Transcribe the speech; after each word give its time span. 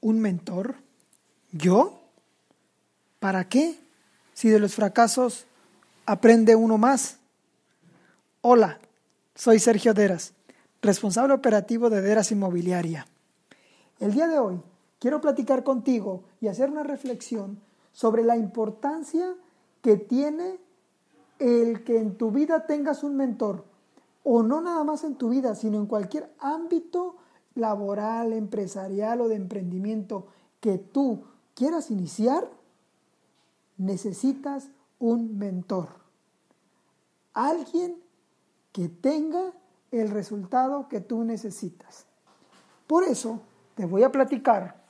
¿Un 0.00 0.20
mentor? 0.20 0.76
¿Yo? 1.52 2.00
¿Para 3.18 3.48
qué? 3.48 3.78
Si 4.34 4.48
de 4.48 4.58
los 4.58 4.74
fracasos 4.74 5.46
aprende 6.04 6.54
uno 6.54 6.78
más. 6.78 7.18
Hola, 8.42 8.78
soy 9.34 9.58
Sergio 9.58 9.94
Deras, 9.94 10.32
responsable 10.82 11.34
operativo 11.34 11.90
de 11.90 12.02
Deras 12.02 12.30
Inmobiliaria. 12.30 13.06
El 13.98 14.12
día 14.12 14.28
de 14.28 14.38
hoy 14.38 14.60
quiero 14.98 15.20
platicar 15.20 15.64
contigo 15.64 16.24
y 16.40 16.48
hacer 16.48 16.70
una 16.70 16.82
reflexión 16.82 17.60
sobre 17.92 18.22
la 18.22 18.36
importancia 18.36 19.34
que 19.82 19.96
tiene 19.96 20.58
el 21.38 21.84
que 21.84 21.98
en 21.98 22.16
tu 22.16 22.30
vida 22.30 22.66
tengas 22.66 23.02
un 23.02 23.16
mentor, 23.16 23.64
o 24.24 24.42
no 24.42 24.60
nada 24.60 24.84
más 24.84 25.04
en 25.04 25.16
tu 25.16 25.28
vida, 25.28 25.54
sino 25.54 25.78
en 25.78 25.86
cualquier 25.86 26.30
ámbito 26.38 27.16
laboral, 27.56 28.32
empresarial 28.32 29.20
o 29.20 29.28
de 29.28 29.36
emprendimiento 29.36 30.26
que 30.60 30.78
tú 30.78 31.24
quieras 31.54 31.90
iniciar, 31.90 32.48
necesitas 33.76 34.68
un 34.98 35.38
mentor. 35.38 35.88
Alguien 37.34 37.96
que 38.72 38.88
tenga 38.88 39.52
el 39.90 40.10
resultado 40.10 40.88
que 40.88 41.00
tú 41.00 41.24
necesitas. 41.24 42.06
Por 42.86 43.04
eso 43.04 43.40
te 43.74 43.86
voy 43.86 44.02
a 44.02 44.12
platicar 44.12 44.82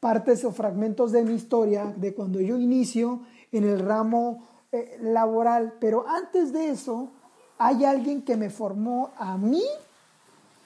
partes 0.00 0.44
o 0.44 0.52
fragmentos 0.52 1.12
de 1.12 1.24
mi 1.24 1.34
historia 1.34 1.92
de 1.96 2.14
cuando 2.14 2.40
yo 2.40 2.56
inicio 2.58 3.20
en 3.52 3.64
el 3.64 3.80
ramo 3.80 4.46
eh, 4.72 4.98
laboral. 5.00 5.74
Pero 5.80 6.08
antes 6.08 6.52
de 6.52 6.70
eso, 6.70 7.10
hay 7.58 7.84
alguien 7.84 8.22
que 8.22 8.36
me 8.36 8.50
formó 8.50 9.10
a 9.16 9.36
mí 9.36 9.64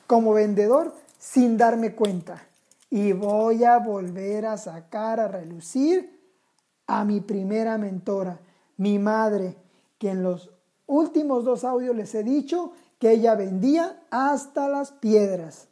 como 0.06 0.34
vendedor 0.34 0.92
sin 1.22 1.56
darme 1.56 1.94
cuenta. 1.94 2.48
Y 2.90 3.12
voy 3.12 3.62
a 3.62 3.78
volver 3.78 4.44
a 4.44 4.58
sacar 4.58 5.20
a 5.20 5.28
relucir 5.28 6.20
a 6.88 7.04
mi 7.04 7.20
primera 7.20 7.78
mentora, 7.78 8.40
mi 8.76 8.98
madre, 8.98 9.56
que 9.98 10.10
en 10.10 10.24
los 10.24 10.50
últimos 10.86 11.44
dos 11.44 11.62
audios 11.62 11.94
les 11.94 12.12
he 12.16 12.24
dicho 12.24 12.72
que 12.98 13.12
ella 13.12 13.36
vendía 13.36 14.02
hasta 14.10 14.68
las 14.68 14.90
piedras. 14.90 15.68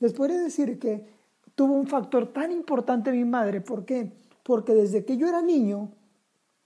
Les 0.00 0.14
podría 0.14 0.38
decir 0.38 0.78
que 0.78 1.06
tuvo 1.54 1.74
un 1.74 1.86
factor 1.86 2.32
tan 2.32 2.50
importante 2.50 3.12
mi 3.12 3.26
madre. 3.26 3.60
¿Por 3.60 3.84
qué? 3.84 4.10
Porque 4.42 4.72
desde 4.72 5.04
que 5.04 5.18
yo 5.18 5.28
era 5.28 5.42
niño, 5.42 5.90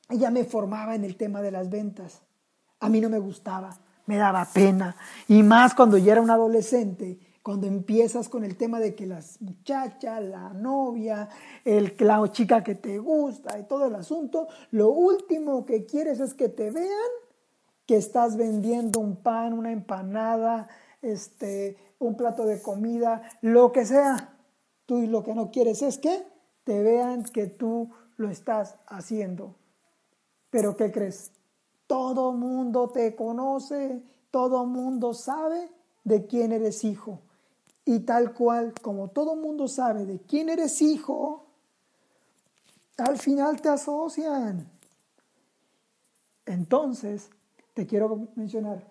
ella 0.08 0.30
me 0.30 0.44
formaba 0.44 0.94
en 0.94 1.02
el 1.02 1.16
tema 1.16 1.42
de 1.42 1.50
las 1.50 1.68
ventas. 1.70 2.22
A 2.78 2.88
mí 2.88 3.00
no 3.00 3.10
me 3.10 3.18
gustaba, 3.18 3.76
me 4.06 4.16
daba 4.16 4.44
pena. 4.44 4.94
Y 5.26 5.42
más 5.42 5.74
cuando 5.74 5.98
ya 5.98 6.12
era 6.12 6.22
un 6.22 6.30
adolescente 6.30 7.31
cuando 7.42 7.66
empiezas 7.66 8.28
con 8.28 8.44
el 8.44 8.56
tema 8.56 8.78
de 8.78 8.94
que 8.94 9.06
las 9.06 9.40
muchachas, 9.40 10.22
la 10.22 10.50
novia, 10.50 11.28
el, 11.64 11.94
la 11.98 12.30
chica 12.30 12.62
que 12.62 12.76
te 12.76 12.98
gusta 12.98 13.58
y 13.58 13.64
todo 13.64 13.86
el 13.86 13.94
asunto, 13.96 14.46
lo 14.70 14.90
último 14.90 15.66
que 15.66 15.84
quieres 15.84 16.20
es 16.20 16.34
que 16.34 16.48
te 16.48 16.70
vean 16.70 17.10
que 17.86 17.96
estás 17.96 18.36
vendiendo 18.36 19.00
un 19.00 19.16
pan, 19.16 19.54
una 19.54 19.72
empanada, 19.72 20.68
este, 21.02 21.76
un 21.98 22.16
plato 22.16 22.46
de 22.46 22.62
comida, 22.62 23.22
lo 23.40 23.72
que 23.72 23.84
sea. 23.84 24.36
Tú 24.86 25.00
lo 25.08 25.24
que 25.24 25.34
no 25.34 25.50
quieres 25.50 25.82
es 25.82 25.98
que 25.98 26.24
te 26.64 26.80
vean 26.82 27.24
que 27.24 27.46
tú 27.46 27.90
lo 28.16 28.28
estás 28.28 28.76
haciendo. 28.86 29.56
Pero 30.50 30.76
¿qué 30.76 30.92
crees? 30.92 31.32
Todo 31.88 32.32
mundo 32.32 32.90
te 32.90 33.16
conoce, 33.16 34.02
todo 34.30 34.64
mundo 34.64 35.12
sabe 35.12 35.70
de 36.04 36.26
quién 36.26 36.52
eres 36.52 36.84
hijo. 36.84 37.20
Y 37.84 38.00
tal 38.00 38.32
cual, 38.32 38.74
como 38.80 39.08
todo 39.08 39.34
mundo 39.34 39.66
sabe 39.68 40.06
de 40.06 40.20
quién 40.20 40.48
eres 40.48 40.80
hijo, 40.82 41.46
al 42.96 43.18
final 43.18 43.60
te 43.60 43.68
asocian. 43.68 44.68
Entonces, 46.46 47.30
te 47.74 47.86
quiero 47.86 48.28
mencionar 48.36 48.82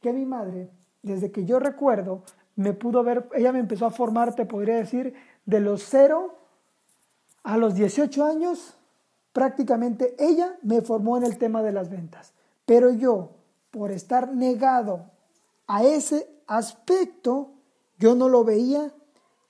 que 0.00 0.12
mi 0.12 0.26
madre, 0.26 0.70
desde 1.02 1.30
que 1.30 1.44
yo 1.44 1.58
recuerdo, 1.58 2.22
me 2.56 2.72
pudo 2.72 3.02
ver, 3.02 3.28
ella 3.34 3.52
me 3.52 3.60
empezó 3.60 3.86
a 3.86 3.90
formar, 3.90 4.34
te 4.34 4.44
podría 4.44 4.76
decir, 4.76 5.14
de 5.46 5.60
los 5.60 5.84
cero 5.84 6.34
a 7.44 7.56
los 7.56 7.74
18 7.74 8.24
años, 8.24 8.74
prácticamente 9.32 10.16
ella 10.18 10.58
me 10.62 10.82
formó 10.82 11.16
en 11.16 11.24
el 11.24 11.38
tema 11.38 11.62
de 11.62 11.72
las 11.72 11.88
ventas. 11.88 12.32
Pero 12.66 12.90
yo, 12.90 13.30
por 13.70 13.92
estar 13.92 14.34
negado 14.34 15.04
a 15.66 15.84
ese 15.84 16.28
aspecto, 16.46 17.52
yo 17.98 18.14
no 18.14 18.28
lo 18.28 18.44
veía 18.44 18.94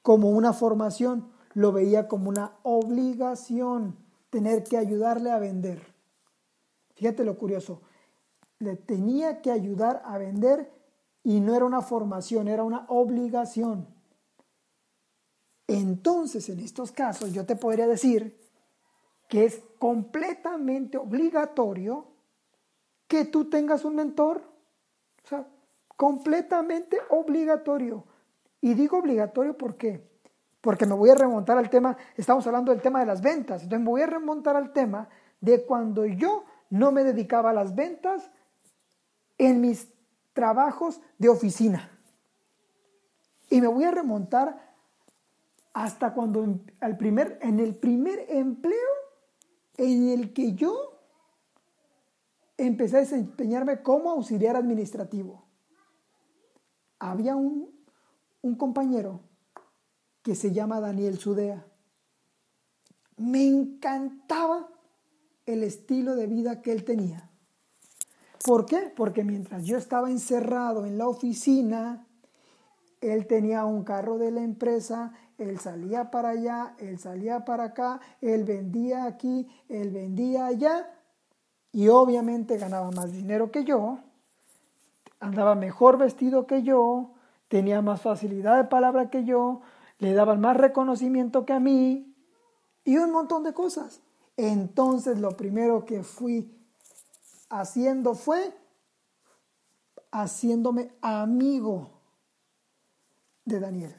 como 0.03 0.31
una 0.31 0.53
formación, 0.53 1.31
lo 1.55 1.73
veía 1.73 2.09
como 2.09 2.29
una 2.29 2.57
obligación 2.63 3.97
tener 4.31 4.65
que 4.65 4.77
ayudarle 4.77 5.31
a 5.31 5.39
vender. 5.39 5.95
Fíjate 6.95 7.25
lo 7.25 7.37
curioso, 7.37 7.83
le 8.59 8.77
tenía 8.77 9.41
que 9.41 9.51
ayudar 9.51 10.03
a 10.05 10.19
vender 10.19 10.73
y 11.23 11.41
no 11.41 11.55
era 11.55 11.65
una 11.65 11.83
formación, 11.83 12.49
era 12.49 12.65
una 12.65 12.87
obligación. 12.89 13.87
Entonces, 15.67 16.49
en 16.49 16.61
estos 16.61 16.93
casos, 16.93 17.33
yo 17.33 17.45
te 17.45 17.55
podría 17.55 17.87
decir 17.87 18.41
que 19.29 19.45
es 19.45 19.61
completamente 19.79 20.97
obligatorio 20.97 22.07
que 23.07 23.27
tú 23.27 23.51
tengas 23.51 23.85
un 23.85 23.97
mentor. 23.97 24.43
O 25.25 25.29
sea, 25.29 25.47
completamente 25.97 26.99
obligatorio. 27.11 28.05
Y 28.61 28.75
digo 28.75 28.99
obligatorio 28.99 29.57
¿por 29.57 29.77
qué? 29.77 30.09
Porque 30.61 30.87
me 30.87 30.95
voy 30.95 31.11
a 31.11 31.15
remontar 31.15 31.57
al 31.59 31.71
tema, 31.71 31.97
estamos 32.17 32.47
hablando 32.47 32.73
del 32.73 32.83
tema 32.83 33.01
de 33.01 33.07
las 33.07 33.23
ventas, 33.23 33.63
entonces 33.63 33.85
me 33.85 33.91
voy 33.91 34.03
a 34.03 34.07
remontar 34.07 34.57
al 34.57 34.73
tema 34.73 35.09
de 35.41 35.65
cuando 35.65 36.05
yo 36.05 36.45
no 36.71 36.91
me 36.93 37.05
dedicaba 37.05 37.51
a 37.51 37.53
las 37.55 37.75
ventas 37.75 38.31
en 39.39 39.61
mis 39.61 39.93
trabajos 40.33 41.01
de 41.19 41.29
oficina. 41.29 41.91
Y 43.51 43.61
me 43.61 43.69
voy 43.69 43.85
a 43.85 43.91
remontar 43.91 44.69
hasta 45.73 46.13
cuando 46.13 46.61
al 46.81 46.97
primer, 46.97 47.39
en 47.41 47.61
el 47.61 47.77
primer 47.77 48.27
empleo 48.29 48.75
en 49.77 50.09
el 50.09 50.33
que 50.33 50.55
yo 50.55 51.01
empecé 52.57 52.97
a 52.97 53.01
desempeñarme 53.01 53.81
como 53.83 54.11
auxiliar 54.11 54.57
administrativo. 54.57 55.45
Había 56.99 57.37
un 57.37 57.78
un 58.43 58.55
compañero 58.55 59.21
que 60.23 60.35
se 60.35 60.53
llama 60.53 60.81
Daniel 60.81 61.19
Sudea. 61.19 61.65
Me 63.17 63.47
encantaba 63.47 64.69
el 65.47 65.63
estilo 65.63 66.15
de 66.15 66.27
vida 66.27 66.61
que 66.61 66.73
él 66.73 66.85
tenía. 66.85 67.31
¿Por 68.45 68.67
qué? 68.67 68.93
Porque 68.95 69.25
mientras 69.25 69.65
yo 69.65 69.77
estaba 69.77 70.11
encerrado 70.11 70.87
en 70.87 70.99
la 70.99 71.09
oficina, 71.09 72.07
él 73.01 73.27
tenía 73.27 73.65
un 73.65 73.85
carro 73.85 74.19
de 74.19 74.31
la 74.31 74.43
empresa, 74.43 75.13
él 75.39 75.59
salía 75.59 76.11
para 76.11 76.31
allá, 76.31 76.75
él 76.79 76.99
salía 76.99 77.45
para 77.45 77.65
acá, 77.65 78.01
él 78.21 78.45
vendía 78.45 79.05
aquí, 79.05 79.49
él 79.69 79.91
vendía 79.91 80.47
allá 80.47 80.91
y 81.73 81.89
obviamente 81.89 82.59
ganaba 82.59 82.91
más 82.91 83.13
dinero 83.13 83.51
que 83.51 83.65
yo, 83.65 83.99
andaba 85.21 85.55
mejor 85.55 85.99
vestido 85.99 86.47
que 86.47 86.63
yo, 86.63 87.15
tenía 87.49 87.83
más 87.83 88.01
facilidad 88.03 88.57
de 88.57 88.65
palabra 88.65 89.11
que 89.11 89.25
yo, 89.25 89.63
le 89.99 90.13
daban 90.13 90.41
más 90.41 90.57
reconocimiento 90.57 91.45
que 91.45 91.53
a 91.53 91.61
mí 91.61 92.15
y 92.85 92.97
un 92.99 93.11
montón 93.11 93.43
de 93.43 93.53
cosas. 93.53 94.01
Entonces 94.37 95.19
lo 95.19 95.37
primero 95.37 95.85
que 95.85 96.03
fui 96.03 96.55
haciendo 97.49 98.15
fue 98.15 98.55
haciéndome 100.11 100.93
amigo 101.01 101.91
de 103.45 103.61
Daniel. 103.61 103.95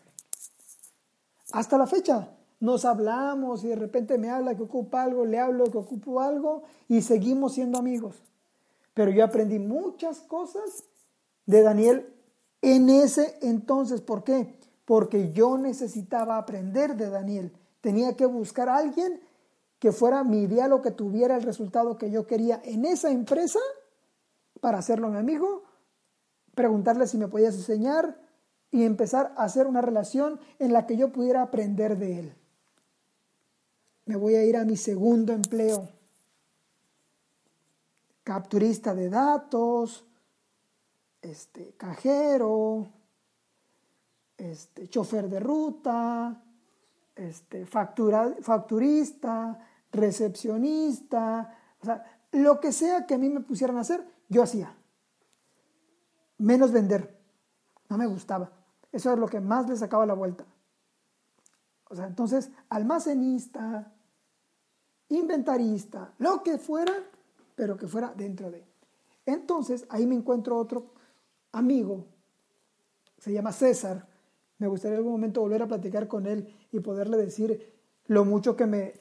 Hasta 1.52 1.78
la 1.78 1.88
fecha 1.88 2.30
nos 2.60 2.86
hablamos 2.86 3.64
y 3.64 3.68
de 3.70 3.76
repente 3.76 4.18
me 4.18 4.30
habla 4.30 4.56
que 4.56 4.64
ocupa 4.64 5.04
algo, 5.04 5.26
le 5.26 5.40
hablo 5.40 5.66
que 5.66 5.78
ocupo 5.78 6.22
algo 6.22 6.64
y 6.88 7.02
seguimos 7.02 7.54
siendo 7.54 7.78
amigos. 7.78 8.22
Pero 8.94 9.12
yo 9.12 9.24
aprendí 9.24 9.60
muchas 9.60 10.20
cosas 10.22 10.84
de 11.46 11.62
Daniel 11.62 12.14
en 12.62 12.90
ese 12.90 13.38
entonces. 13.42 14.02
¿Por 14.02 14.24
qué? 14.24 14.60
porque 14.90 15.32
yo 15.34 15.60
necesitaba 15.60 16.40
aprender 16.40 16.96
de 16.96 17.12
Daniel. 17.12 17.54
Tenía 17.80 18.16
que 18.16 18.26
buscar 18.26 18.70
a 18.70 18.78
alguien 18.78 19.22
que 19.78 19.92
fuera 19.92 20.24
mi 20.24 20.42
ideal 20.42 20.74
o 20.74 20.82
que 20.82 20.90
tuviera 20.90 21.36
el 21.36 21.44
resultado 21.44 21.96
que 21.96 22.10
yo 22.10 22.26
quería 22.26 22.60
en 22.66 22.86
esa 22.86 23.12
empresa 23.12 23.60
para 24.62 24.80
hacerlo 24.80 25.10
mi 25.10 25.20
amigo, 25.20 25.62
preguntarle 26.56 27.06
si 27.06 27.20
me 27.20 27.28
podías 27.28 27.54
enseñar 27.54 28.20
y 28.72 28.84
empezar 28.84 29.32
a 29.38 29.44
hacer 29.44 29.68
una 29.68 29.82
relación 29.82 30.40
en 30.58 30.74
la 30.74 30.88
que 30.88 30.98
yo 30.98 31.12
pudiera 31.12 31.44
aprender 31.44 32.00
de 32.00 32.22
él. 32.22 32.36
Me 34.06 34.16
voy 34.16 34.34
a 34.34 34.44
ir 34.44 34.58
a 34.58 34.66
mi 34.66 34.76
segundo 34.76 35.34
empleo. 35.34 35.88
Capturista 38.24 38.96
de 38.96 39.12
datos, 39.12 40.09
este, 41.22 41.74
cajero, 41.78 42.88
este, 44.38 44.88
chofer 44.88 45.30
de 45.30 45.40
ruta, 45.40 46.44
este, 47.16 47.66
factura, 47.66 48.36
facturista, 48.42 49.60
recepcionista, 49.92 51.58
o 51.82 51.86
sea, 51.86 52.04
lo 52.32 52.60
que 52.60 52.72
sea 52.72 53.06
que 53.06 53.16
a 53.16 53.18
mí 53.18 53.30
me 53.30 53.42
pusieran 53.42 53.78
a 53.78 53.82
hacer, 53.82 54.06
yo 54.28 54.44
hacía. 54.44 54.76
Menos 56.38 56.72
vender. 56.72 57.18
No 57.90 57.98
me 57.98 58.06
gustaba. 58.06 58.52
Eso 58.92 59.12
es 59.12 59.20
lo 59.20 59.28
que 59.28 59.40
más 59.40 59.68
le 59.68 59.76
sacaba 59.76 60.06
la 60.06 60.14
vuelta. 60.14 60.46
O 61.90 61.96
sea, 61.96 62.06
entonces, 62.06 62.52
almacenista, 62.70 63.92
inventarista, 65.10 66.14
lo 66.20 66.44
que 66.44 66.58
fuera, 66.58 66.94
pero 67.56 67.78
que 67.78 67.88
fuera 67.88 68.14
dentro 68.16 68.52
de. 68.52 68.64
Entonces, 69.26 69.86
ahí 69.90 70.06
me 70.06 70.16
encuentro 70.16 70.56
otro 70.58 70.94
amigo, 71.52 72.08
se 73.18 73.34
llama 73.34 73.52
César. 73.52 74.08
Me 74.58 74.68
gustaría 74.68 74.96
en 74.96 75.00
algún 75.00 75.14
momento 75.14 75.42
volver 75.42 75.62
a 75.62 75.68
platicar 75.68 76.08
con 76.08 76.26
él 76.26 76.56
y 76.72 76.80
poderle 76.80 77.18
decir 77.18 77.74
lo 78.08 78.26
mucho 78.26 78.56
que 78.56 78.66
me 78.66 78.94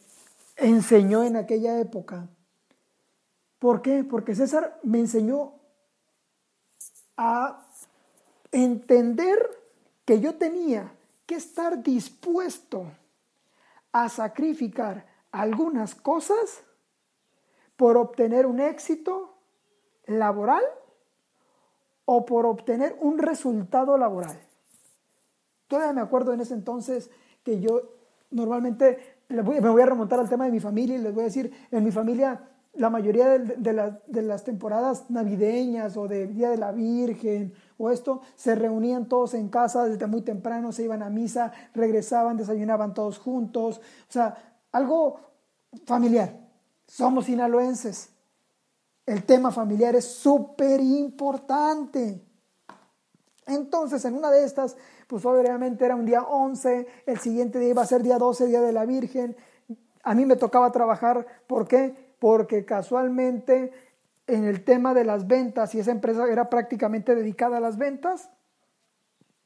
enseñó 0.57 1.25
en 1.25 1.37
aquella 1.37 1.81
época. 1.81 2.29
¿Por 3.59 3.83
qué? 3.83 4.05
Porque 4.05 4.35
César 4.35 4.79
me 4.83 5.01
enseñó 5.01 5.55
a 7.17 7.67
entender 8.53 9.39
que 10.05 10.21
yo 10.21 10.37
tenía 10.37 10.93
que 11.27 11.35
estar 11.35 11.83
dispuesto 11.83 12.87
a 13.93 14.09
sacrificar 14.09 15.07
algunas 15.33 15.95
cosas 15.95 16.63
por 17.77 17.97
obtener 17.97 18.47
un 18.47 18.61
éxito 18.61 19.35
laboral 20.07 20.63
o 22.11 22.25
por 22.25 22.47
obtener 22.47 22.97
un 23.03 23.19
resultado 23.19 23.99
laboral. 23.99 24.41
Todavía 25.67 25.93
me 25.93 26.01
acuerdo 26.01 26.33
en 26.33 26.41
ese 26.41 26.55
entonces 26.55 27.11
que 27.43 27.61
yo 27.61 27.83
normalmente 28.31 29.19
me 29.29 29.43
voy 29.43 29.83
a 29.83 29.87
remontar 29.87 30.19
al 30.19 30.27
tema 30.27 30.47
de 30.47 30.51
mi 30.51 30.59
familia 30.59 30.97
y 30.97 31.03
les 31.03 31.13
voy 31.13 31.25
a 31.25 31.27
decir, 31.27 31.53
en 31.71 31.85
mi 31.85 31.91
familia 31.91 32.49
la 32.73 32.89
mayoría 32.89 33.29
de, 33.39 34.23
las 34.23 34.45
temporadas 34.45 35.11
navideñas 35.11 35.99
o 35.99 36.09
de 36.09 36.29
Día 36.29 36.49
de 36.49 36.57
la 36.57 36.73
Virgen 36.73 37.53
o 37.77 37.91
esto, 37.91 38.23
se 38.37 38.55
reunían 38.55 39.07
todos 39.07 39.35
en 39.35 39.51
casa 39.51 39.85
desde 39.85 40.07
muy 40.07 40.23
temprano, 40.23 40.73
se 40.73 40.85
iban 40.85 41.03
a 41.03 41.11
misa, 41.11 41.53
regresaban, 41.75 42.39
desayunaban 42.39 42.95
todos 42.95 43.19
juntos, 43.19 43.83
o 44.09 44.13
sea, 44.13 44.63
algo 44.73 45.21
familiar. 45.85 46.41
Somos 46.87 47.27
sinaloenses. 47.27 48.15
El 49.09 49.25
tema 49.25 49.51
familiar 49.51 49.97
es 49.97 50.05
súper 50.05 50.81
importante. 50.81 52.23
Entonces, 53.47 54.05
en 54.05 54.15
una 54.15 54.31
de 54.31 54.45
estas, 54.45 54.77
pues 55.07 55.25
obviamente 55.25 55.85
era 55.85 55.97
un 55.97 56.05
día 56.05 56.23
11, 56.23 56.87
el 57.07 57.19
siguiente 57.19 57.59
día 57.59 57.71
iba 57.71 57.83
a 57.83 57.87
ser 57.87 58.03
día 58.03 58.19
12, 58.19 58.47
día 58.47 58.61
de 58.61 58.73
la 58.73 58.85
Virgen. 58.85 59.37
A 60.03 60.15
mí 60.15 60.27
me 60.27 60.37
tocaba 60.37 60.71
trabajar, 60.73 61.27
¿por 61.47 61.67
qué? 61.67 62.09
porque 62.19 62.65
casualmente 62.65 63.73
en 64.27 64.45
el 64.45 64.65
tema 64.65 64.93
de 64.93 65.05
las 65.05 65.27
ventas, 65.27 65.75
y 65.75 65.81
esa 65.81 65.91
empresa 65.91 66.31
era 66.31 66.51
prácticamente 66.51 67.15
dedicada 67.15 67.57
a 67.59 67.61
las 67.61 67.79
ventas, 67.79 68.31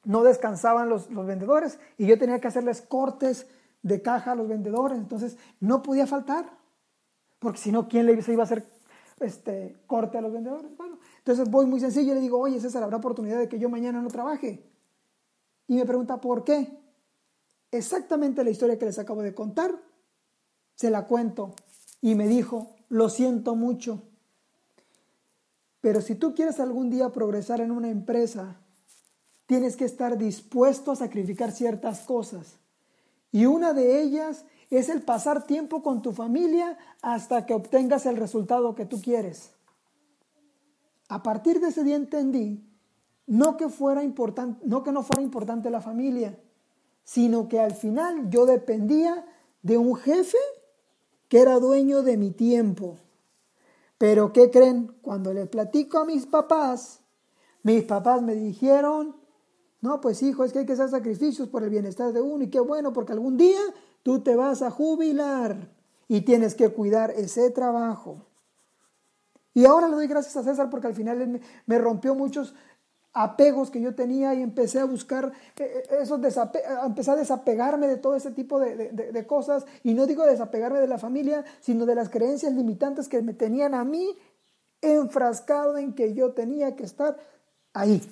no 0.05 0.25
descansaban 0.25 0.89
los, 0.89 1.09
vendedores 1.15 1.79
y 1.97 2.07
yo 2.07 2.19
tenía 2.19 2.41
que 2.41 2.49
hacerles 2.49 2.83
cortes 2.83 3.47
de 3.83 4.03
caja 4.03 4.33
a 4.33 4.35
los 4.35 4.49
vendedores, 4.49 4.99
entonces 4.99 5.37
no 5.61 5.83
podía 5.83 6.07
faltar, 6.07 6.47
porque 7.39 7.59
si 7.59 7.71
no, 7.71 7.89
¿quién 7.89 8.07
le 8.07 8.13
iba 8.13 8.43
a 8.43 8.47
hacer 8.47 8.67
este, 9.23 9.77
corte 9.87 10.19
a 10.19 10.21
los 10.21 10.33
vendedores? 10.33 10.77
Bueno, 10.77 10.99
entonces 11.19 11.49
voy 11.51 11.67
muy 11.67 11.81
sencillo 11.81 12.13
y 12.13 12.15
le 12.17 12.21
digo, 12.21 12.39
oye 12.39 12.61
César, 12.61 12.83
¿habrá 12.83 12.97
oportunidad 12.97 13.39
de 13.39 13.49
que 13.49 13.59
yo 13.59 13.69
mañana 13.69 14.01
no 14.01 14.09
trabaje? 14.09 14.65
Y 15.67 15.77
me 15.77 15.87
pregunta, 15.87 16.21
¿por 16.21 16.45
qué? 16.45 16.79
Exactamente 17.71 18.45
la 18.45 18.51
historia 18.51 18.79
que 18.79 18.85
les 18.85 18.99
acabo 18.99 19.23
de 19.23 19.35
contar, 19.35 19.75
se 20.75 20.91
la 20.91 21.07
cuento 21.07 21.55
y 22.01 22.15
me 22.15 22.27
dijo, 22.29 22.75
lo 22.89 23.09
siento 23.09 23.55
mucho, 23.55 24.03
pero 25.83 26.01
si 26.01 26.15
tú 26.15 26.33
quieres 26.35 26.61
algún 26.61 26.91
día 26.91 27.11
progresar 27.11 27.61
en 27.61 27.73
una 27.73 27.91
empresa, 27.91 28.57
tienes 29.47 29.77
que 29.77 29.85
estar 29.85 30.17
dispuesto 30.17 30.93
a 30.93 30.97
sacrificar 30.97 31.51
ciertas 31.51 32.01
cosas. 32.01 32.61
Y 33.33 33.47
una 33.47 33.73
de 33.75 34.01
ellas 34.01 34.45
es 34.79 34.89
el 34.89 35.03
pasar 35.03 35.47
tiempo 35.47 35.83
con 35.83 36.01
tu 36.01 36.13
familia 36.13 36.79
hasta 37.03 37.45
que 37.45 37.55
obtengas 37.55 38.07
el 38.07 38.17
resultado 38.17 38.75
que 38.75 38.87
tú 38.87 39.01
quieres. 39.01 39.53
A 41.09 41.23
partir 41.23 41.61
de 41.61 41.69
ese 41.69 41.85
día 41.85 41.97
entendí 41.97 42.65
no 43.27 43.57
que 43.57 43.69
fuera 43.69 44.03
importante, 44.03 44.65
no 44.67 44.83
que 44.83 44.93
no 44.93 45.03
fuera 45.03 45.23
importante 45.23 45.71
la 45.71 45.81
familia, 45.81 46.39
sino 47.05 47.49
que 47.49 47.61
al 47.61 47.75
final 47.75 48.31
yo 48.31 48.47
dependía 48.47 49.27
de 49.63 49.77
un 49.77 49.95
jefe 49.95 50.39
que 51.29 51.41
era 51.41 51.59
dueño 51.59 52.03
de 52.03 52.17
mi 52.17 52.31
tiempo. 52.31 52.99
Pero 53.99 54.33
¿qué 54.33 54.51
creen? 54.51 54.95
Cuando 55.03 55.33
le 55.33 55.47
platico 55.47 55.99
a 55.99 56.05
mis 56.05 56.27
papás, 56.27 57.01
mis 57.63 57.85
papás 57.85 58.23
me 58.23 58.35
dijeron, 58.35 59.17
no, 59.81 60.01
pues 60.01 60.23
hijo, 60.23 60.45
es 60.45 60.53
que 60.53 60.61
hay 60.61 60.67
que 60.67 60.73
hacer 60.73 60.89
sacrificios 60.89 61.49
por 61.49 61.63
el 61.63 61.71
bienestar 61.71 62.13
de 62.13 62.21
uno 62.21 62.45
y 62.45 62.51
qué 62.51 62.61
bueno, 62.61 62.93
porque 62.93 63.13
algún 63.13 63.37
día 63.37 63.61
tú 64.03 64.21
te 64.21 64.37
vas 64.37 64.63
a 64.63 64.71
jubilar 64.71 65.69
y 66.09 66.23
tienes 66.23 66.55
que 66.55 66.69
cuidar 66.69 67.11
ese 67.11 67.51
trabajo. 67.51 68.27
Y 69.55 69.67
ahora 69.67 69.89
le 69.89 69.97
doy 69.97 70.07
gracias 70.07 70.37
a 70.37 70.43
César 70.43 70.71
porque 70.71 70.87
al 70.87 70.95
final 70.95 71.41
me, 71.67 71.79
rompió 71.79 72.15
muchos 72.15 72.55
apegos 73.13 73.71
que 73.71 73.81
yo 73.81 73.95
tenía 73.95 74.35
y 74.35 74.43
empecé 74.43 74.81
a 74.81 74.87
buscar 74.87 75.33
eh, 75.59 75.85
eh, 75.91 75.99
esos 76.01 76.19
empecé 76.85 77.11
a 77.11 77.17
desapegarme 77.17 77.87
de 77.87 77.99
todo 77.99 78.17
ese 78.17 78.31
tipo 78.31 78.59
de, 78.59 79.27
cosas 79.27 79.67
y 79.83 79.93
no 79.93 80.07
digo 80.07 80.25
desapegarme 80.25 80.81
de 80.81 80.89
la 80.89 80.99
familia, 80.99 81.45
sino 81.61 81.85
de 81.85 81.95
las 81.95 82.09
creencias 82.09 82.55
limitantes 82.55 83.09
que 83.09 83.21
me 83.21 83.35
tenían 83.35 83.75
a 83.75 83.85
mí 83.85 84.17
enfrascado 84.81 85.77
en 85.77 85.95
que 85.95 86.15
yo 86.15 86.33
tenía 86.33 86.75
que 86.75 86.85
estar 86.85 87.19
ahí. 87.75 88.03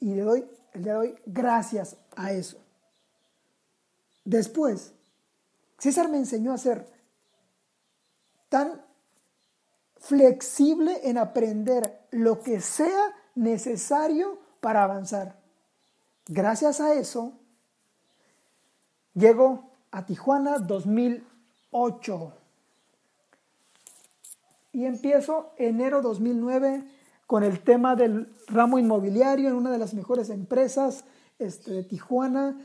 Y 0.00 0.14
le 0.14 0.22
doy, 0.22 0.46
le 0.72 0.90
doy 0.90 1.14
gracias 1.26 1.96
a 2.16 2.32
eso. 2.32 2.58
Después, 4.24 4.92
César 5.78 6.08
me 6.08 6.18
enseñó 6.18 6.52
a 6.52 6.58
ser 6.58 6.86
tan 8.48 8.82
flexible 9.98 11.00
en 11.04 11.18
aprender 11.18 12.00
lo 12.10 12.40
que 12.40 12.60
sea 12.60 13.14
necesario 13.34 14.38
para 14.60 14.84
avanzar. 14.84 15.36
Gracias 16.26 16.80
a 16.80 16.94
eso, 16.94 17.32
llego 19.14 19.70
a 19.90 20.06
Tijuana 20.06 20.58
2008 20.58 22.32
y 24.72 24.86
empiezo 24.86 25.52
enero 25.56 26.02
2009 26.02 26.84
con 27.26 27.44
el 27.44 27.60
tema 27.60 27.94
del 27.94 28.34
ramo 28.48 28.78
inmobiliario 28.78 29.48
en 29.48 29.54
una 29.54 29.70
de 29.70 29.78
las 29.78 29.94
mejores 29.94 30.30
empresas 30.30 31.04
este, 31.38 31.70
de 31.70 31.82
Tijuana. 31.84 32.58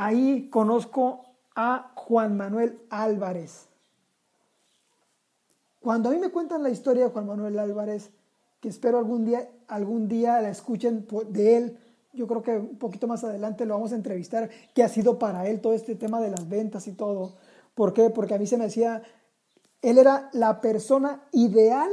Ahí 0.00 0.48
conozco 0.48 1.24
a 1.56 1.90
Juan 1.96 2.36
Manuel 2.36 2.80
Álvarez. 2.88 3.66
Cuando 5.80 6.08
a 6.08 6.12
mí 6.12 6.18
me 6.18 6.30
cuentan 6.30 6.62
la 6.62 6.70
historia 6.70 7.02
de 7.02 7.10
Juan 7.10 7.26
Manuel 7.26 7.58
Álvarez, 7.58 8.12
que 8.60 8.68
espero 8.68 8.98
algún 8.98 9.24
día, 9.24 9.50
algún 9.66 10.06
día 10.06 10.40
la 10.40 10.50
escuchen 10.50 11.04
de 11.30 11.56
él. 11.56 11.78
Yo 12.12 12.28
creo 12.28 12.42
que 12.42 12.58
un 12.58 12.78
poquito 12.78 13.08
más 13.08 13.24
adelante 13.24 13.66
lo 13.66 13.74
vamos 13.74 13.90
a 13.90 13.96
entrevistar, 13.96 14.48
qué 14.72 14.84
ha 14.84 14.88
sido 14.88 15.18
para 15.18 15.48
él 15.48 15.60
todo 15.60 15.72
este 15.72 15.96
tema 15.96 16.20
de 16.20 16.30
las 16.30 16.48
ventas 16.48 16.86
y 16.86 16.92
todo. 16.92 17.34
¿Por 17.74 17.92
qué? 17.92 18.08
Porque 18.08 18.34
a 18.34 18.38
mí 18.38 18.46
se 18.46 18.56
me 18.56 18.66
decía, 18.66 19.02
él 19.82 19.98
era 19.98 20.30
la 20.32 20.60
persona 20.60 21.24
ideal 21.32 21.90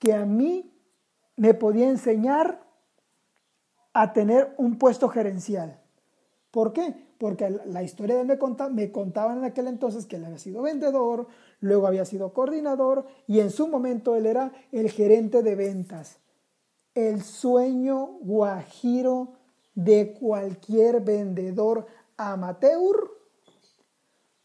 que 0.00 0.14
a 0.14 0.26
mí 0.26 0.74
me 1.36 1.54
podía 1.54 1.88
enseñar 1.88 2.60
a 3.92 4.12
tener 4.12 4.52
un 4.58 4.78
puesto 4.78 5.08
gerencial. 5.08 5.80
¿Por 6.50 6.72
qué? 6.72 7.05
Porque 7.18 7.48
la 7.66 7.82
historia 7.82 8.16
de 8.16 8.22
él 8.22 8.26
me, 8.26 8.38
contaba, 8.38 8.70
me 8.70 8.92
contaban 8.92 9.38
en 9.38 9.44
aquel 9.44 9.68
entonces 9.68 10.06
que 10.06 10.16
él 10.16 10.24
había 10.24 10.38
sido 10.38 10.62
vendedor, 10.62 11.28
luego 11.60 11.86
había 11.86 12.04
sido 12.04 12.32
coordinador 12.32 13.06
y 13.26 13.40
en 13.40 13.50
su 13.50 13.68
momento 13.68 14.16
él 14.16 14.26
era 14.26 14.52
el 14.72 14.90
gerente 14.90 15.42
de 15.42 15.54
ventas. 15.54 16.18
El 16.94 17.22
sueño 17.22 18.18
guajiro 18.20 19.34
de 19.74 20.14
cualquier 20.14 21.00
vendedor 21.00 21.86
amateur 22.16 23.10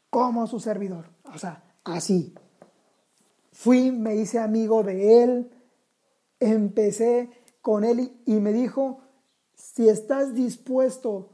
como 0.09 0.45
su 0.45 0.59
servidor. 0.59 1.09
O 1.33 1.37
sea, 1.37 1.63
así. 1.83 2.35
Fui, 3.51 3.91
me 3.91 4.15
hice 4.15 4.39
amigo 4.39 4.83
de 4.83 5.23
él, 5.23 5.51
empecé 6.39 7.29
con 7.61 7.83
él 7.83 8.19
y 8.25 8.33
me 8.35 8.53
dijo, 8.53 9.01
si 9.55 9.87
estás 9.87 10.33
dispuesto 10.33 11.29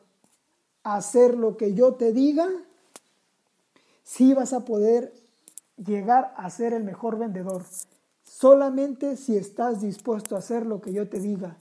hacer 0.95 1.35
lo 1.35 1.57
que 1.57 1.73
yo 1.73 1.95
te 1.95 2.13
diga, 2.13 2.47
sí 4.03 4.33
vas 4.33 4.53
a 4.53 4.63
poder 4.63 5.13
llegar 5.75 6.33
a 6.37 6.49
ser 6.49 6.73
el 6.73 6.83
mejor 6.83 7.17
vendedor. 7.17 7.63
Solamente 8.23 9.17
si 9.17 9.35
estás 9.35 9.81
dispuesto 9.81 10.35
a 10.35 10.39
hacer 10.39 10.65
lo 10.65 10.81
que 10.81 10.93
yo 10.93 11.09
te 11.09 11.19
diga. 11.19 11.57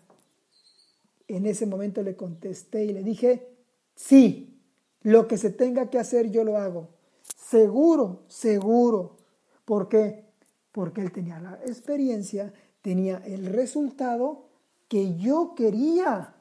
En 1.29 1.47
ese 1.47 1.67
momento 1.67 2.03
le 2.03 2.15
contesté 2.15 2.85
y 2.85 2.93
le 2.93 3.03
dije, 3.03 3.49
sí, 3.95 4.61
lo 5.03 5.27
que 5.27 5.39
se 5.39 5.51
tenga 5.51 5.91
que 5.91 5.99
hacer 5.99 6.31
yo 6.31 6.45
lo 6.45 6.57
hago. 6.57 6.89
Seguro, 7.37 8.23
seguro. 8.29 9.17
¿Por 9.65 9.89
qué? 9.89 10.25
Porque 10.71 11.01
él 11.01 11.11
tenía 11.11 11.41
la 11.41 11.59
experiencia, 11.67 12.53
tenía 12.83 13.19
el 13.25 13.47
resultado 13.47 14.47
que 14.89 15.17
yo 15.17 15.55
quería. 15.57 16.35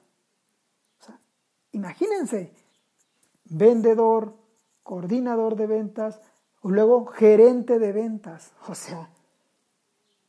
imagínense, 1.71 2.51
vendedor, 3.45 4.35
coordinador 4.83 5.55
de 5.55 5.67
ventas, 5.67 6.21
luego 6.63 7.05
gerente 7.05 7.79
de 7.79 7.91
ventas. 7.91 8.53
O 8.67 8.75
sea, 8.75 9.09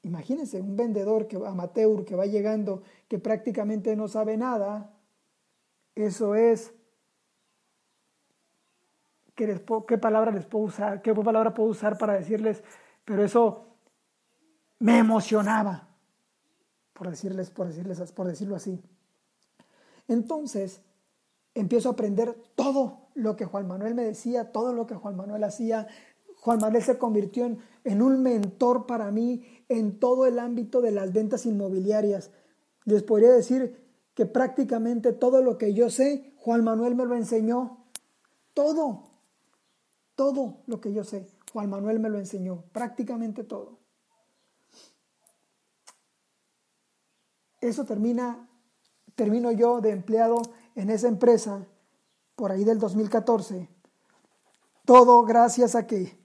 imagínense 0.03 0.61
un 0.61 0.77
vendedor 0.77 1.27
que 1.27 1.37
amateur 1.37 2.05
que 2.05 2.17
va 2.17 2.27
llegando, 2.27 2.83
que 3.09 3.19
prácticamente 3.19 3.97
no 3.97 4.09
sabe 4.09 4.37
nada. 4.37 4.93
Eso 5.95 6.35
es 6.35 6.75
¿qué, 9.37 9.63
qué 9.87 9.99
palabra 9.99 10.33
les 10.33 10.47
puedo 10.47 10.65
usar? 10.65 11.03
¿Qué 11.03 11.15
palabra 11.15 11.55
puedo 11.55 11.69
usar 11.69 11.97
para 11.97 12.15
decirles? 12.15 12.65
Pero 13.05 13.23
eso 13.23 13.67
me 14.81 14.99
emocionaba, 14.99 15.89
por 16.93 17.11
decirles, 17.11 17.51
por 17.51 17.69
decirles, 17.69 18.13
por 18.13 18.27
decirlo 18.27 18.57
así. 18.57 18.83
Entonces, 20.09 20.83
empiezo 21.57 21.89
a 21.89 21.93
aprender 21.93 22.37
todo 22.55 23.09
lo 23.15 23.37
que 23.37 23.45
Juan 23.45 23.67
Manuel 23.67 23.95
me 23.95 24.05
decía, 24.05 24.53
todo 24.53 24.73
lo 24.73 24.87
que 24.87 24.95
Juan 24.95 25.17
Manuel 25.17 25.43
hacía. 25.45 25.89
Juan 26.41 26.59
Manuel 26.61 26.83
se 26.83 26.99
convirtió 26.99 27.47
en, 27.47 27.59
en 27.85 28.03
un 28.03 28.23
mentor 28.23 28.87
para 28.87 29.11
mí 29.11 29.43
en 29.69 29.99
todo 29.99 30.27
el 30.27 30.39
ámbito 30.39 30.81
de 30.81 30.93
las 30.93 31.13
ventas 31.13 31.47
inmobiliarias. 31.47 32.31
Les 32.85 33.03
podría 33.03 33.33
decir 33.33 33.85
que 34.15 34.27
prácticamente 34.27 35.13
todo 35.13 35.43
lo 35.43 35.59
que 35.59 35.75
yo 35.75 35.91
sé, 35.91 36.35
Juan 36.37 36.63
Manuel 36.63 36.95
me 36.95 37.05
lo 37.05 37.17
enseñó. 37.17 37.87
Todo. 38.55 39.17
Todo 40.15 40.63
lo 40.67 40.81
que 40.81 40.93
yo 40.93 41.05
sé, 41.05 41.29
Juan 41.53 41.69
Manuel 41.69 42.01
me 42.01 42.09
lo 42.09 42.19
enseñó, 42.19 42.65
prácticamente 42.73 43.45
todo. 43.45 43.79
Eso 47.61 47.85
termina, 47.85 48.49
termino 49.15 49.53
yo 49.53 49.81
de 49.81 49.91
empleado 49.91 50.41
en 50.77 50.91
esa 50.91 51.09
empresa 51.09 51.67
por 52.37 52.53
ahí 52.53 52.63
del 52.63 52.79
2014. 52.79 53.69
Todo 54.85 55.25
gracias 55.25 55.75
a 55.75 55.87
que 55.87 56.17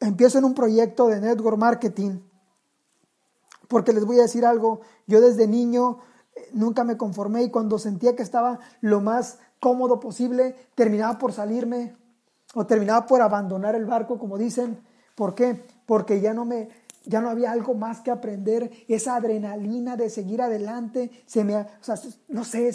empiezo 0.00 0.38
en 0.38 0.44
un 0.44 0.54
proyecto 0.54 1.06
de 1.06 1.20
network 1.20 1.58
marketing. 1.58 2.18
Porque 3.68 3.92
les 3.92 4.04
voy 4.04 4.18
a 4.18 4.22
decir 4.22 4.44
algo, 4.44 4.80
yo 5.06 5.20
desde 5.20 5.46
niño 5.46 5.98
eh, 6.34 6.50
nunca 6.52 6.82
me 6.82 6.96
conformé 6.96 7.44
y 7.44 7.50
cuando 7.50 7.78
sentía 7.78 8.16
que 8.16 8.22
estaba 8.22 8.58
lo 8.80 9.00
más 9.00 9.38
cómodo 9.60 10.00
posible, 10.00 10.56
terminaba 10.74 11.18
por 11.18 11.32
salirme 11.32 11.94
o 12.54 12.66
terminaba 12.66 13.06
por 13.06 13.22
abandonar 13.22 13.74
el 13.74 13.86
barco, 13.86 14.18
como 14.18 14.36
dicen. 14.36 14.82
¿Por 15.14 15.34
qué? 15.34 15.64
Porque 15.86 16.20
ya 16.20 16.34
no 16.34 16.44
me, 16.44 16.68
ya 17.04 17.20
no 17.20 17.30
había 17.30 17.52
algo 17.52 17.74
más 17.74 18.00
que 18.00 18.10
aprender, 18.10 18.70
esa 18.88 19.16
adrenalina 19.16 19.96
de 19.96 20.10
seguir 20.10 20.42
adelante, 20.42 21.10
se 21.26 21.44
me, 21.44 21.56
o 21.56 21.66
no 22.28 22.44
sé, 22.44 22.72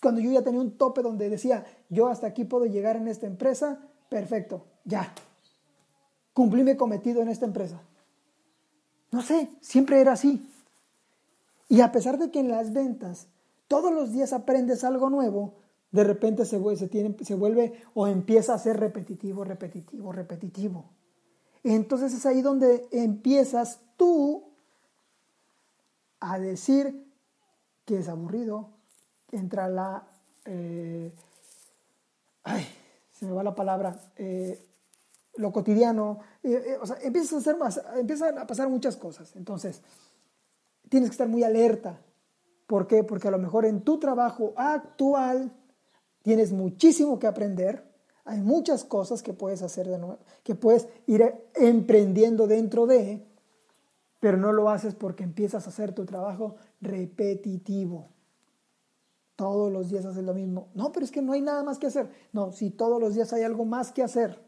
cuando 0.00 0.20
yo 0.20 0.30
ya 0.30 0.42
tenía 0.42 0.60
un 0.60 0.76
tope 0.76 1.02
donde 1.02 1.28
decía, 1.28 1.64
yo 1.88 2.08
hasta 2.08 2.26
aquí 2.26 2.44
puedo 2.44 2.66
llegar 2.66 2.96
en 2.96 3.08
esta 3.08 3.26
empresa, 3.26 3.80
perfecto, 4.08 4.64
ya, 4.84 5.12
cumplí 6.32 6.64
mi 6.64 6.76
cometido 6.76 7.20
en 7.22 7.28
esta 7.28 7.46
empresa. 7.46 7.82
No 9.10 9.22
sé, 9.22 9.50
siempre 9.60 10.00
era 10.00 10.12
así. 10.12 10.46
Y 11.68 11.82
a 11.82 11.92
pesar 11.92 12.18
de 12.18 12.30
que 12.30 12.40
en 12.40 12.48
las 12.48 12.72
ventas 12.72 13.28
todos 13.68 13.92
los 13.92 14.12
días 14.12 14.32
aprendes 14.32 14.82
algo 14.84 15.10
nuevo, 15.10 15.54
de 15.92 16.04
repente 16.04 16.44
se, 16.44 16.60
se, 16.76 16.88
tiene, 16.88 17.16
se 17.22 17.34
vuelve 17.34 17.82
o 17.94 18.06
empieza 18.06 18.54
a 18.54 18.58
ser 18.58 18.78
repetitivo, 18.78 19.44
repetitivo, 19.44 20.12
repetitivo. 20.12 20.90
Entonces 21.62 22.14
es 22.14 22.24
ahí 22.26 22.42
donde 22.42 22.88
empiezas 22.90 23.80
tú 23.96 24.44
a 26.20 26.38
decir 26.38 27.06
que 27.84 27.98
es 27.98 28.08
aburrido, 28.08 28.70
entra 29.30 29.68
la... 29.68 30.06
Eh, 30.44 31.12
ay, 32.44 32.66
se 33.12 33.26
me 33.26 33.32
va 33.32 33.42
la 33.42 33.54
palabra. 33.54 33.98
Eh, 34.16 34.66
lo 35.36 35.52
cotidiano, 35.52 36.18
eh, 36.42 36.78
o 36.80 36.86
sea, 36.86 36.96
empiezas 37.02 37.32
a 37.34 37.36
hacer 37.38 37.56
más, 37.56 37.80
empiezan 37.96 38.38
a 38.38 38.46
pasar 38.46 38.68
muchas 38.68 38.96
cosas. 38.96 39.34
Entonces, 39.36 39.82
tienes 40.88 41.10
que 41.10 41.14
estar 41.14 41.28
muy 41.28 41.44
alerta. 41.44 42.00
¿Por 42.66 42.86
qué? 42.86 43.04
Porque 43.04 43.28
a 43.28 43.30
lo 43.30 43.38
mejor 43.38 43.64
en 43.64 43.82
tu 43.82 43.98
trabajo 43.98 44.52
actual 44.56 45.52
Tienes 46.22 46.52
muchísimo 46.52 47.18
que 47.18 47.26
aprender. 47.26 47.84
Hay 48.24 48.40
muchas 48.40 48.84
cosas 48.84 49.22
que 49.22 49.32
puedes 49.32 49.62
hacer 49.62 49.88
de 49.88 49.98
nuevo, 49.98 50.18
que 50.42 50.54
puedes 50.54 50.88
ir 51.06 51.34
emprendiendo 51.54 52.46
dentro 52.46 52.86
de, 52.86 53.26
pero 54.20 54.36
no 54.36 54.52
lo 54.52 54.68
haces 54.68 54.94
porque 54.94 55.24
empiezas 55.24 55.66
a 55.66 55.70
hacer 55.70 55.94
tu 55.94 56.04
trabajo 56.04 56.56
repetitivo. 56.80 58.08
Todos 59.40 59.72
los 59.72 59.88
días 59.88 60.04
haces 60.04 60.22
lo 60.22 60.34
mismo. 60.34 60.68
No, 60.74 60.92
pero 60.92 61.02
es 61.02 61.10
que 61.10 61.22
no 61.22 61.32
hay 61.32 61.40
nada 61.40 61.62
más 61.62 61.78
que 61.78 61.86
hacer. 61.86 62.10
No, 62.30 62.52
si 62.52 62.68
todos 62.68 63.00
los 63.00 63.14
días 63.14 63.32
hay 63.32 63.42
algo 63.42 63.64
más 63.64 63.90
que 63.90 64.02
hacer, 64.02 64.38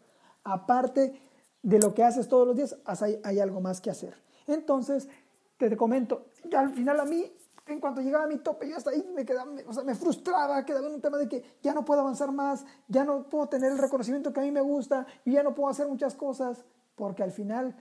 aparte 0.45 1.19
de 1.63 1.79
lo 1.79 1.95
que 1.95 2.05
haces 2.05 2.29
todos 2.29 2.47
los 2.47 2.55
días, 2.55 2.77
hay, 3.25 3.41
algo 3.41 3.63
más 3.63 3.81
que 3.81 3.89
hacer. 3.89 4.15
Entonces, 4.47 5.09
te 5.57 5.75
comento, 5.79 6.27
ya 6.51 6.61
al 6.61 6.75
final 6.75 7.01
a 7.01 7.07
mí 7.07 7.25
en 7.69 7.81
cuanto 7.81 8.03
llegaba 8.03 8.25
a 8.25 8.27
mi 8.27 8.37
tope, 8.37 8.69
yo 8.69 8.77
hasta 8.77 8.91
ahí 8.91 9.03
me 9.15 9.25
quedaba, 9.25 9.51
o 9.67 9.73
sea, 9.73 9.83
me 9.83 9.95
frustraba, 9.95 10.63
quedaba 10.67 10.87
en 10.89 10.95
un 10.97 11.01
tema 11.01 11.17
de 11.17 11.27
que 11.27 11.43
ya 11.63 11.73
no 11.73 11.87
puedo 11.87 12.03
avanzar 12.03 12.31
más, 12.31 12.67
ya 12.87 13.03
no 13.07 13.31
puedo 13.31 13.49
tener 13.49 13.73
el 13.73 13.79
reconocimiento 13.79 14.31
que 14.31 14.41
a 14.41 14.43
mí 14.43 14.51
me 14.51 14.61
gusta, 14.61 15.07
y 15.25 15.33
ya 15.33 15.43
no 15.43 15.55
puedo 15.55 15.71
hacer 15.71 15.89
muchas 15.89 16.15
cosas, 16.15 16.67
porque 16.97 17.23
al 17.23 17.33
final 17.33 17.75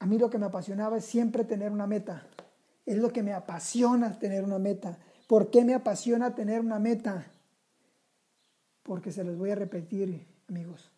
a 0.00 0.04
mí 0.04 0.18
lo 0.18 0.28
que 0.28 0.36
me 0.36 0.44
apasionaba 0.44 0.98
es 0.98 1.06
siempre 1.06 1.44
tener 1.44 1.72
una 1.72 1.86
meta. 1.86 2.26
Es 2.84 2.98
lo 2.98 3.10
que 3.10 3.22
me 3.22 3.32
apasiona 3.32 4.18
tener 4.18 4.44
una 4.44 4.58
meta. 4.58 4.98
¿Por 5.32 5.48
qué 5.48 5.64
me 5.64 5.72
apasiona 5.72 6.34
tener 6.34 6.60
una 6.60 6.78
meta? 6.78 7.24
Porque 8.82 9.10
se 9.10 9.24
los 9.24 9.38
voy 9.38 9.50
a 9.50 9.54
repetir, 9.54 10.26
amigos. 10.46 10.92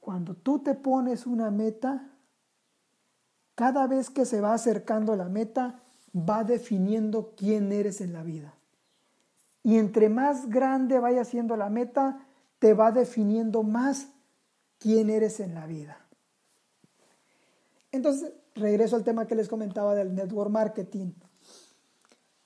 Cuando 0.00 0.34
tú 0.34 0.58
te 0.58 0.74
pones 0.74 1.24
una 1.24 1.50
meta, 1.50 2.10
cada 3.54 3.86
vez 3.86 4.10
que 4.10 4.26
se 4.26 4.42
va 4.42 4.52
acercando 4.52 5.16
la 5.16 5.30
meta, 5.30 5.80
va 6.14 6.44
definiendo 6.44 7.32
quién 7.38 7.72
eres 7.72 8.02
en 8.02 8.12
la 8.12 8.22
vida. 8.22 8.54
Y 9.62 9.78
entre 9.78 10.10
más 10.10 10.50
grande 10.50 10.98
vaya 10.98 11.24
siendo 11.24 11.56
la 11.56 11.70
meta, 11.70 12.26
te 12.58 12.74
va 12.74 12.92
definiendo 12.92 13.62
más 13.62 14.08
quién 14.78 15.08
eres 15.08 15.40
en 15.40 15.54
la 15.54 15.66
vida. 15.66 15.96
Entonces, 17.92 18.34
regreso 18.54 18.96
al 18.96 19.04
tema 19.04 19.26
que 19.26 19.36
les 19.36 19.48
comentaba 19.48 19.94
del 19.94 20.14
network 20.14 20.50
marketing. 20.50 21.12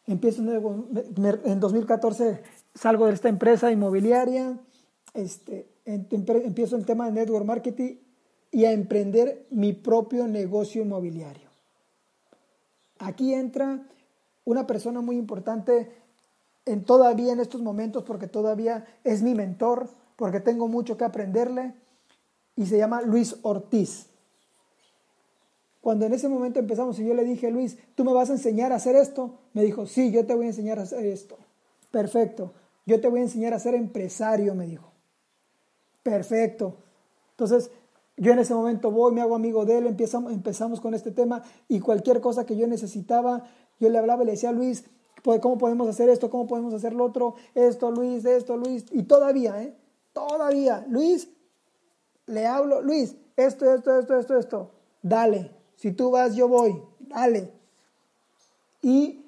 Empiezo 0.07 0.43
en 0.43 1.61
2014, 1.61 2.43
salgo 2.75 3.07
de 3.07 3.15
esta 3.15 3.29
empresa 3.29 3.73
inmobiliaria, 3.73 4.57
este, 5.15 5.69
empiezo 5.85 6.77
el 6.77 6.87
tema 6.87 7.07
del 7.07 7.15
network 7.15 7.45
marketing 7.45 7.97
y 8.53 8.65
a 8.65 8.73
emprender 8.73 9.47
mi 9.51 9.73
propio 9.73 10.29
negocio 10.29 10.83
inmobiliario. 10.83 11.49
Aquí 12.99 13.35
entra 13.35 13.87
una 14.45 14.67
persona 14.67 15.01
muy 15.01 15.17
importante 15.17 15.91
en 16.65 16.85
todavía 16.85 17.33
en 17.33 17.41
estos 17.41 17.61
momentos 17.61 18.05
porque 18.05 18.29
todavía 18.29 18.87
es 19.03 19.23
mi 19.23 19.35
mentor, 19.35 19.89
porque 20.17 20.41
tengo 20.41 20.69
mucho 20.69 20.97
que 20.97 21.05
aprenderle 21.05 21.75
y 22.55 22.67
se 22.67 22.79
llama 22.79 23.03
Luis 23.03 23.37
Ortiz. 23.43 24.07
Cuando 25.87 26.05
en 26.05 26.15
ese 26.15 26.29
momento 26.29 26.59
empezamos 26.59 26.99
y 26.99 27.07
yo 27.07 27.15
le 27.15 27.23
dije, 27.23 27.49
Luis, 27.49 27.79
¿tú 27.95 28.05
me 28.05 28.13
vas 28.13 28.29
a 28.29 28.33
enseñar 28.33 28.73
a 28.73 28.75
hacer 28.75 28.97
esto? 28.97 29.39
Me 29.53 29.63
dijo, 29.63 29.87
sí, 29.87 30.11
yo 30.11 30.27
te 30.27 30.35
voy 30.35 30.47
a 30.47 30.49
enseñar 30.49 30.81
a 30.81 30.83
hacer 30.83 31.07
esto. 31.07 31.39
Perfecto, 31.93 32.55
yo 32.87 33.01
te 33.01 33.07
voy 33.07 33.21
a 33.21 33.23
enseñar 33.23 33.55
a 33.55 33.61
ser 33.61 33.77
empresario, 33.77 34.57
me 34.57 34.67
dijo. 34.67 34.91
Perfecto. 36.03 36.79
Entonces, 37.31 37.71
yo 38.17 38.33
en 38.33 38.41
ese 38.41 38.53
momento 38.53 38.91
voy, 38.91 39.15
me 39.15 39.21
hago 39.21 39.37
amigo 39.37 39.65
de 39.65 39.79
él, 39.79 39.87
empezamos, 39.87 40.33
empezamos 40.33 40.81
con 40.81 40.93
este 40.93 41.13
tema 41.13 41.45
y 41.69 41.79
cualquier 41.79 42.21
cosa 42.21 42.45
que 42.45 42.57
yo 42.57 42.67
necesitaba, 42.67 43.45
yo 43.79 43.89
le 43.89 43.99
hablaba 43.99 44.25
y 44.25 44.27
le 44.27 44.33
decía 44.33 44.51
Luis, 44.51 44.87
cómo 45.41 45.57
podemos 45.57 45.89
hacer 45.89 46.09
esto, 46.09 46.31
cómo 46.31 46.49
podemos 46.49 46.75
hacer 46.75 46.95
lo 46.95 47.05
otro, 47.05 47.37
esto, 47.55 47.93
Luis, 47.93 48.25
esto, 48.25 48.57
Luis, 48.57 48.87
y 48.91 49.05
todavía, 49.05 49.63
¿eh? 49.63 49.77
Todavía, 50.13 50.85
Luis, 50.89 51.31
le 52.27 52.45
hablo, 52.45 52.83
Luis, 52.83 53.15
esto, 53.37 53.73
esto, 53.73 54.01
esto, 54.01 54.19
esto, 54.19 54.37
esto, 54.37 54.71
dale, 55.01 55.55
si 55.77 55.93
tú 55.93 56.11
vas, 56.11 56.35
yo 56.35 56.49
voy, 56.49 56.83
dale. 57.01 57.53
Y 58.83 59.25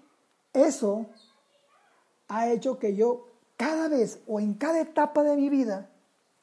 eso 0.52 1.06
ha 2.28 2.50
hecho 2.50 2.78
que 2.78 2.94
yo 2.94 3.26
cada 3.56 3.88
vez 3.88 4.20
o 4.26 4.40
en 4.40 4.54
cada 4.54 4.80
etapa 4.80 5.22
de 5.22 5.36
mi 5.36 5.48
vida, 5.48 5.90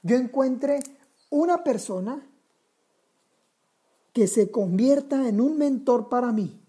yo 0.03 0.17
encuentre 0.17 0.79
una 1.29 1.63
persona 1.63 2.27
que 4.13 4.27
se 4.27 4.51
convierta 4.51 5.27
en 5.27 5.41
un 5.41 5.57
mentor 5.57 6.09
para 6.09 6.31
mí 6.31 6.61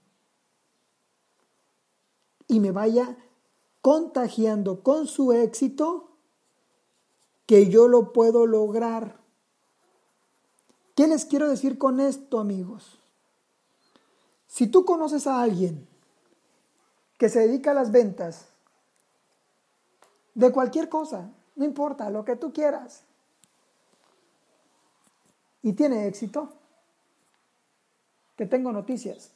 y 2.48 2.60
me 2.60 2.70
vaya 2.70 3.16
contagiando 3.82 4.82
con 4.82 5.06
su 5.06 5.32
éxito 5.32 6.16
que 7.46 7.68
yo 7.68 7.86
lo 7.86 8.12
puedo 8.12 8.46
lograr. 8.46 9.20
¿Qué 10.96 11.06
les 11.06 11.24
quiero 11.24 11.48
decir 11.48 11.78
con 11.78 12.00
esto, 12.00 12.40
amigos? 12.40 12.98
Si 14.56 14.68
tú 14.68 14.86
conoces 14.86 15.26
a 15.26 15.42
alguien 15.42 15.86
que 17.18 17.28
se 17.28 17.40
dedica 17.40 17.72
a 17.72 17.74
las 17.74 17.92
ventas 17.92 18.46
de 20.32 20.50
cualquier 20.50 20.88
cosa, 20.88 21.30
no 21.56 21.66
importa, 21.66 22.08
lo 22.08 22.24
que 22.24 22.36
tú 22.36 22.54
quieras, 22.54 23.02
y 25.60 25.74
tiene 25.74 26.06
éxito, 26.06 26.54
te 28.36 28.46
tengo 28.46 28.72
noticias. 28.72 29.30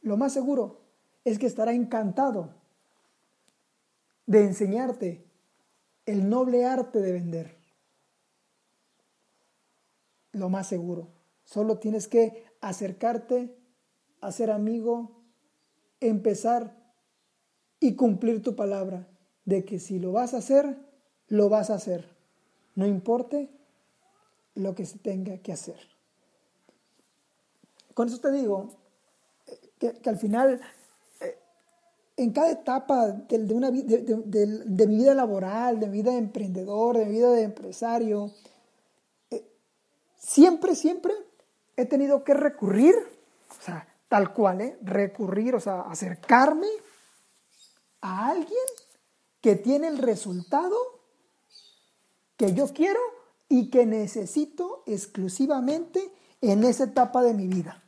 Lo 0.00 0.16
más 0.16 0.32
seguro 0.32 0.80
es 1.26 1.38
que 1.38 1.44
estará 1.44 1.74
encantado 1.74 2.54
de 4.24 4.40
enseñarte 4.40 5.22
el 6.06 6.30
noble 6.30 6.64
arte 6.64 7.02
de 7.02 7.12
vender. 7.12 7.58
Lo 10.32 10.48
más 10.48 10.66
seguro. 10.66 11.08
Solo 11.44 11.76
tienes 11.76 12.08
que 12.08 12.46
acercarte, 12.62 13.57
hacer 14.20 14.50
amigo, 14.50 15.22
empezar 16.00 16.76
y 17.80 17.94
cumplir 17.94 18.42
tu 18.42 18.56
palabra 18.56 19.06
de 19.44 19.64
que 19.64 19.78
si 19.78 19.98
lo 19.98 20.12
vas 20.12 20.34
a 20.34 20.38
hacer, 20.38 20.76
lo 21.28 21.48
vas 21.48 21.70
a 21.70 21.74
hacer. 21.74 22.08
No 22.74 22.86
importe 22.86 23.50
lo 24.54 24.74
que 24.74 24.86
se 24.86 24.98
tenga 24.98 25.38
que 25.38 25.52
hacer. 25.52 25.78
Con 27.94 28.08
eso 28.08 28.20
te 28.20 28.30
digo 28.30 28.68
que, 29.78 29.94
al 30.04 30.18
final 30.18 30.60
en 32.16 32.32
cada 32.32 32.50
etapa 32.50 33.12
de, 33.12 33.54
una, 33.54 33.70
de, 33.70 34.86
mi 34.88 34.96
vida 34.96 35.14
laboral, 35.14 35.78
de 35.78 35.86
mi 35.86 36.02
vida 36.02 36.10
de 36.10 36.18
emprendedor, 36.18 36.98
de 36.98 37.06
mi 37.06 37.12
vida 37.12 37.30
de 37.30 37.42
empresario, 37.42 38.32
eh, 39.30 39.44
siempre, 40.16 40.74
siempre 40.74 41.14
he 41.76 41.86
tenido 41.86 42.24
que 42.24 42.34
recurrir, 42.34 42.96
o 43.50 43.62
sea, 43.64 43.86
tal 44.08 44.32
cual, 44.32 44.60
¿eh? 44.60 44.78
recurrir, 44.82 45.54
o 45.54 45.60
sea, 45.60 45.82
acercarme 45.82 46.68
a 48.00 48.28
alguien 48.28 48.66
que 49.40 49.56
tiene 49.56 49.88
el 49.88 49.98
resultado 49.98 50.76
que 52.36 52.54
yo 52.54 52.72
quiero 52.72 53.00
y 53.48 53.70
que 53.70 53.86
necesito 53.86 54.82
exclusivamente 54.86 56.12
en 56.40 56.64
esa 56.64 56.84
etapa 56.84 57.22
de 57.22 57.34
mi 57.34 57.48
vida. 57.48 57.82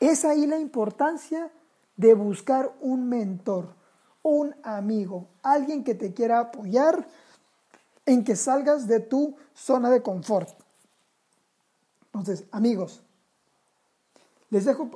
Es 0.00 0.24
ahí 0.24 0.46
la 0.46 0.58
importancia 0.58 1.50
de 1.96 2.14
buscar 2.14 2.74
un 2.80 3.08
mentor, 3.08 3.74
un 4.22 4.54
amigo, 4.62 5.28
alguien 5.42 5.84
que 5.84 5.94
te 5.94 6.12
quiera 6.12 6.40
apoyar 6.40 7.06
en 8.06 8.24
que 8.24 8.36
salgas 8.36 8.86
de 8.86 9.00
tu 9.00 9.36
zona 9.54 9.90
de 9.90 10.02
confort. 10.02 10.50
Entonces, 12.06 12.44
amigos, 12.50 13.03
les 14.54 14.64
dejo, 14.64 14.88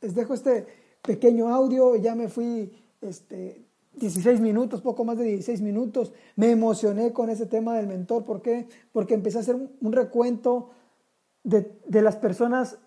les 0.00 0.14
dejo 0.14 0.32
este 0.32 0.66
pequeño 1.02 1.50
audio, 1.50 1.94
ya 1.96 2.14
me 2.14 2.28
fui 2.28 2.72
este, 3.02 3.66
16 3.92 4.40
minutos, 4.40 4.80
poco 4.80 5.04
más 5.04 5.18
de 5.18 5.24
16 5.24 5.60
minutos, 5.60 6.14
me 6.36 6.50
emocioné 6.50 7.12
con 7.12 7.28
ese 7.28 7.44
tema 7.44 7.76
del 7.76 7.86
mentor, 7.86 8.24
¿por 8.24 8.40
qué? 8.40 8.66
Porque 8.92 9.12
empecé 9.12 9.36
a 9.36 9.40
hacer 9.42 9.56
un 9.56 9.92
recuento 9.92 10.70
de, 11.42 11.78
de 11.86 12.00
las 12.00 12.16
personas 12.16 12.78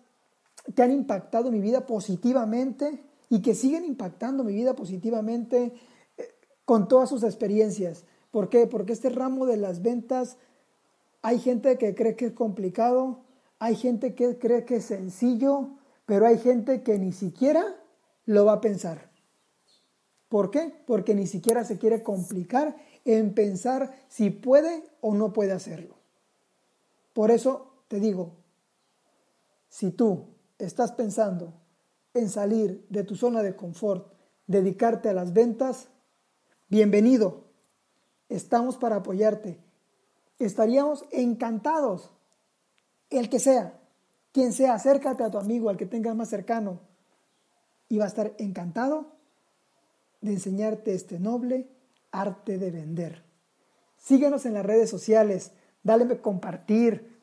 que 0.76 0.82
han 0.82 0.92
impactado 0.92 1.52
mi 1.52 1.62
vida 1.62 1.86
positivamente 1.86 3.04
y 3.30 3.44
que 3.44 3.54
siguen 3.54 3.86
impactando 3.86 4.44
mi 4.44 4.54
vida 4.54 4.76
positivamente 4.76 5.72
eh, 6.18 6.24
con 6.66 6.88
todas 6.88 7.10
sus 7.10 7.22
experiencias. 7.22 8.06
¿Por 8.32 8.50
qué? 8.50 8.66
Porque 8.66 8.94
este 8.94 9.12
ramo 9.12 9.46
de 9.46 9.58
las 9.58 9.84
ventas 9.84 10.38
hay 11.22 11.38
gente 11.38 11.78
que 11.78 11.94
cree 11.94 12.16
que 12.16 12.26
es 12.26 12.34
complicado, 12.34 13.20
hay 13.60 13.76
gente 13.76 14.16
que 14.16 14.40
cree 14.40 14.66
que 14.66 14.78
es 14.78 14.86
sencillo, 14.86 15.77
pero 16.08 16.26
hay 16.26 16.40
gente 16.40 16.84
que 16.84 16.98
ni 16.98 17.12
siquiera 17.12 17.76
lo 18.26 18.46
va 18.46 18.54
a 18.54 18.62
pensar. 18.62 19.12
¿Por 20.30 20.50
qué? 20.52 20.74
Porque 20.88 21.14
ni 21.14 21.28
siquiera 21.28 21.66
se 21.66 21.78
quiere 21.78 22.02
complicar 22.02 22.78
en 23.04 23.34
pensar 23.34 23.94
si 24.08 24.30
puede 24.30 24.90
o 25.02 25.14
no 25.14 25.34
puede 25.34 25.52
hacerlo. 25.52 25.96
Por 27.14 27.30
eso 27.30 27.84
te 27.90 28.00
digo, 28.00 28.38
si 29.68 29.92
tú 29.92 30.30
estás 30.58 30.94
pensando 30.94 31.54
en 32.14 32.30
salir 32.30 32.86
de 32.90 33.04
tu 33.04 33.18
zona 33.18 33.44
de 33.44 33.58
confort, 33.58 34.14
dedicarte 34.48 35.10
a 35.10 35.14
las 35.14 35.34
ventas, 35.34 35.90
bienvenido. 36.70 37.52
Estamos 38.30 38.78
para 38.78 38.98
apoyarte. 38.98 39.60
Estaríamos 40.40 41.04
encantados, 41.12 42.12
el 43.10 43.30
que 43.30 43.40
sea, 43.40 43.77
quien 44.38 44.54
sea, 44.54 44.76
acércate 44.76 45.24
a 45.24 45.32
tu 45.32 45.40
amigo, 45.40 45.68
al 45.68 45.78
que 45.78 45.88
tengas 45.88 46.16
más 46.16 46.30
cercano, 46.30 46.80
y 47.90 47.98
va 47.98 48.06
a 48.06 48.08
estar 48.08 48.36
encantado 48.38 49.16
de 50.22 50.34
enseñarte 50.34 50.94
este 50.94 51.20
noble 51.20 51.68
arte 52.12 52.60
de 52.60 52.70
vender. 52.70 53.24
Síguenos 53.98 54.46
en 54.46 54.54
las 54.54 54.64
redes 54.64 54.92
sociales, 54.92 55.54
dale 55.82 56.22
compartir. 56.22 57.20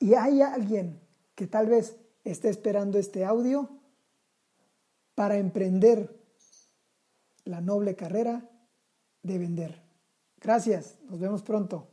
Y 0.00 0.14
hay 0.14 0.42
alguien 0.42 0.98
que 1.36 1.46
tal 1.46 1.68
vez 1.68 1.96
esté 2.24 2.48
esperando 2.48 2.98
este 2.98 3.24
audio 3.24 3.68
para 5.14 5.36
emprender 5.36 6.20
la 7.44 7.60
noble 7.60 7.94
carrera 7.94 8.50
de 9.22 9.38
vender. 9.38 9.80
Gracias, 10.40 10.98
nos 11.08 11.20
vemos 11.20 11.44
pronto. 11.44 11.89